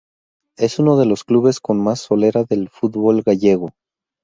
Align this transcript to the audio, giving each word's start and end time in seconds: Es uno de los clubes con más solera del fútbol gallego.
Es 0.57 0.79
uno 0.79 0.97
de 0.97 1.05
los 1.05 1.23
clubes 1.23 1.59
con 1.59 1.79
más 1.79 1.99
solera 1.99 2.43
del 2.43 2.69
fútbol 2.69 3.21
gallego. 3.21 3.69